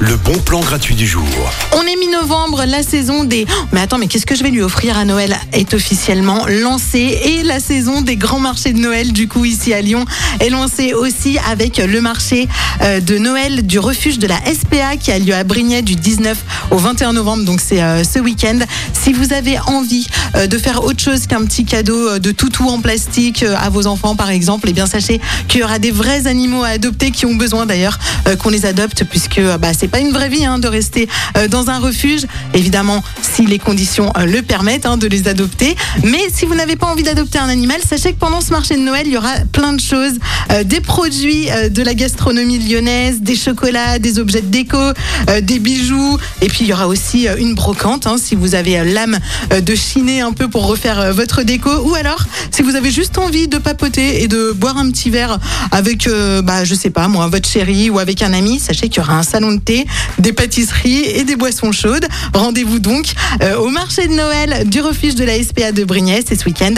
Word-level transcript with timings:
Le 0.00 0.16
bon 0.16 0.36
plan 0.38 0.60
gratuit 0.60 0.94
du 0.94 1.06
jour. 1.06 1.24
On 1.72 1.82
est 1.82 1.96
mi-novembre, 1.96 2.64
la 2.66 2.82
saison 2.82 3.22
des... 3.22 3.46
Mais 3.72 3.80
attends, 3.80 3.98
mais 3.98 4.08
qu'est-ce 4.08 4.26
que 4.26 4.34
je 4.34 4.42
vais 4.42 4.50
lui 4.50 4.62
offrir 4.62 4.98
à 4.98 5.04
Noël 5.04 5.36
est 5.52 5.74
officiellement 5.74 6.44
lancée 6.48 7.18
et 7.24 7.42
la 7.44 7.60
saison 7.60 8.02
des 8.02 8.16
grands 8.16 8.40
marchés 8.40 8.72
de 8.72 8.78
Noël, 8.78 9.12
du 9.12 9.28
coup, 9.28 9.44
ici 9.44 9.72
à 9.72 9.80
Lyon, 9.80 10.04
est 10.40 10.50
lancée 10.50 10.92
aussi 10.92 11.38
avec 11.48 11.78
le 11.78 12.00
marché 12.00 12.48
euh, 12.82 13.00
de 13.00 13.16
Noël 13.18 13.64
du 13.64 13.78
refuge 13.78 14.18
de 14.18 14.26
la 14.26 14.38
SPA 14.38 14.96
qui 14.96 15.12
a 15.12 15.18
lieu 15.18 15.34
à 15.34 15.44
Brignais 15.44 15.82
du 15.82 15.94
19 15.94 16.36
au 16.72 16.78
21 16.78 17.12
novembre, 17.12 17.44
donc 17.44 17.60
c'est 17.60 17.82
euh, 17.82 18.02
ce 18.02 18.18
week-end. 18.18 18.58
Si 18.92 19.12
vous 19.12 19.32
avez 19.32 19.58
envie 19.60 20.06
euh, 20.34 20.46
de 20.46 20.58
faire 20.58 20.82
autre 20.84 21.02
chose 21.02 21.26
qu'un 21.26 21.44
petit 21.44 21.64
cadeau 21.64 22.18
de 22.18 22.32
toutou 22.32 22.68
en 22.68 22.80
plastique 22.80 23.44
à 23.44 23.70
vos 23.70 23.86
enfants, 23.86 24.16
par 24.16 24.30
exemple, 24.30 24.66
eh 24.68 24.72
bien 24.72 24.86
sachez 24.86 25.20
qu'il 25.46 25.60
y 25.60 25.64
aura 25.64 25.78
des 25.78 25.92
vrais 25.92 26.26
animaux 26.26 26.64
à 26.64 26.68
adopter 26.68 27.12
qui 27.12 27.24
ont 27.24 27.36
besoin 27.36 27.66
d'ailleurs 27.66 27.98
qu'on 28.40 28.48
les 28.48 28.66
adopte 28.66 28.95
puisque 29.04 29.40
bah, 29.60 29.72
c'est 29.78 29.88
pas 29.88 30.00
une 30.00 30.12
vraie 30.12 30.28
vie 30.28 30.44
hein, 30.44 30.58
de 30.58 30.68
rester 30.68 31.08
dans 31.50 31.70
un 31.70 31.78
refuge. 31.78 32.26
Évidemment, 32.54 33.02
si 33.22 33.46
les 33.46 33.58
conditions 33.58 34.12
le 34.24 34.42
permettent 34.42 34.86
hein, 34.86 34.96
de 34.96 35.06
les 35.06 35.28
adopter. 35.28 35.76
Mais 36.04 36.22
si 36.32 36.46
vous 36.46 36.54
n'avez 36.54 36.76
pas 36.76 36.86
envie 36.86 37.02
d'adopter 37.02 37.38
un 37.38 37.48
animal, 37.48 37.80
sachez 37.86 38.12
que 38.12 38.18
pendant 38.18 38.40
ce 38.40 38.50
marché 38.50 38.76
de 38.76 38.80
Noël, 38.80 39.06
il 39.06 39.12
y 39.12 39.16
aura 39.16 39.34
plein 39.52 39.72
de 39.72 39.80
choses, 39.80 40.14
des 40.64 40.80
produits 40.80 41.48
de 41.70 41.82
la 41.82 41.94
gastronomie 41.94 42.58
lyonnaise, 42.58 43.20
des 43.20 43.36
chocolats, 43.36 43.98
des 43.98 44.18
objets 44.18 44.42
de 44.42 44.48
déco, 44.48 44.78
des 45.42 45.58
bijoux, 45.58 46.18
et 46.40 46.48
puis 46.48 46.60
il 46.62 46.68
y 46.68 46.72
aura 46.72 46.86
aussi 46.88 47.26
une 47.38 47.54
brocante 47.54 48.06
hein, 48.06 48.16
si 48.18 48.34
vous 48.34 48.54
avez 48.54 48.84
l'âme 48.84 49.18
de 49.50 49.74
chiner 49.74 50.20
un 50.20 50.32
peu 50.32 50.48
pour 50.48 50.66
refaire 50.66 51.12
votre 51.12 51.42
déco, 51.42 51.70
ou 51.84 51.94
alors 51.94 52.24
si 52.50 52.62
vous 52.62 52.76
avez 52.76 52.90
juste 52.90 53.18
envie 53.18 53.48
de 53.48 53.58
papoter 53.58 54.22
et 54.22 54.28
de 54.28 54.52
boire 54.52 54.76
un 54.76 54.90
petit 54.90 55.10
verre 55.10 55.38
avec, 55.72 56.08
bah, 56.44 56.64
je 56.64 56.74
sais 56.74 56.90
pas 56.90 57.08
moi, 57.08 57.28
votre 57.28 57.48
chérie 57.48 57.90
ou 57.90 57.98
avec 57.98 58.22
un 58.22 58.32
ami, 58.32 58.58
sachez 58.58 58.85
qu'il 58.88 59.02
y 59.02 59.06
aura 59.06 59.18
un 59.18 59.22
salon 59.22 59.52
de 59.52 59.60
thé, 59.60 59.86
des 60.18 60.32
pâtisseries 60.32 61.04
et 61.04 61.24
des 61.24 61.36
boissons 61.36 61.72
chaudes. 61.72 62.06
Rendez-vous 62.34 62.78
donc 62.78 63.06
au 63.58 63.68
marché 63.68 64.06
de 64.08 64.14
Noël 64.14 64.68
du 64.68 64.80
refuge 64.80 65.14
de 65.14 65.24
la 65.24 65.42
SPA 65.42 65.72
de 65.72 65.84
Brignais, 65.84 66.22
c'est 66.26 66.36
ce 66.36 66.44
week-end. 66.44 66.74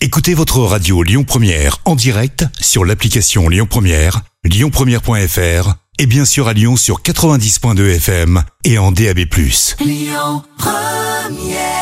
Écoutez 0.00 0.34
votre 0.34 0.58
radio 0.58 1.02
Lyon 1.02 1.24
Première 1.24 1.78
en 1.84 1.94
direct 1.94 2.44
sur 2.60 2.84
l'application 2.84 3.48
Lyon 3.48 3.66
Première, 3.70 4.22
lyonpremière.fr 4.44 5.74
et 5.98 6.06
bien 6.06 6.24
sûr 6.24 6.48
à 6.48 6.52
Lyon 6.52 6.76
sur 6.76 7.02
90.2 7.02 7.96
FM 7.96 8.42
et 8.64 8.78
en 8.78 8.90
DAB+. 8.90 9.20
Lyon 9.80 10.42
Première 10.58 11.81